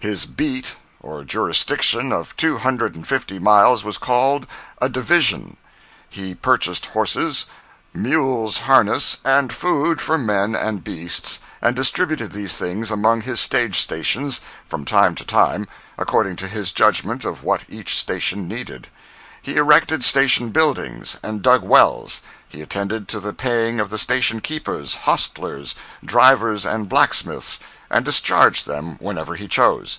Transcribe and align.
His 0.00 0.26
beat 0.26 0.76
or 1.00 1.24
jurisdiction 1.24 2.12
of 2.12 2.36
two 2.36 2.58
hundred 2.58 2.94
and 2.94 3.08
fifty 3.08 3.38
miles 3.38 3.84
was 3.84 3.96
called 3.96 4.46
a 4.82 4.86
"division." 4.86 5.56
He 6.10 6.34
purchased 6.34 6.84
horses, 6.84 7.46
mules 7.94 8.58
harness, 8.68 9.16
and 9.24 9.50
food 9.50 10.02
for 10.02 10.18
men 10.18 10.54
and 10.54 10.84
beasts, 10.84 11.40
and 11.62 11.74
distributed 11.74 12.32
these 12.32 12.52
things 12.54 12.90
among 12.90 13.22
his 13.22 13.40
stage 13.40 13.78
stations, 13.78 14.42
from 14.66 14.84
time 14.84 15.14
to 15.14 15.24
time, 15.24 15.66
according 15.96 16.36
to 16.36 16.48
his 16.48 16.70
judgment 16.70 17.24
of 17.24 17.42
what 17.42 17.62
each 17.66 17.98
station 17.98 18.46
needed. 18.46 18.88
He 19.40 19.56
erected 19.56 20.02
station 20.04 20.50
buildings 20.50 21.16
and 21.22 21.42
dug 21.42 21.62
wells. 21.62 22.22
He 22.48 22.62
attended 22.62 23.08
to 23.08 23.20
the 23.20 23.34
paying 23.34 23.78
of 23.78 23.90
the 23.90 23.98
station 23.98 24.40
keepers, 24.40 24.94
hostlers, 25.04 25.74
drivers 26.02 26.64
and 26.64 26.88
blacksmiths, 26.88 27.58
and 27.90 28.06
discharged 28.06 28.66
them 28.66 28.96
whenever 29.00 29.34
he 29.34 29.46
chose. 29.46 29.98